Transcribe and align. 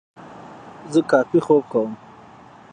زه 0.93 0.99
کافي 1.11 1.39
خوب 1.45 1.63
کوم. 1.71 1.91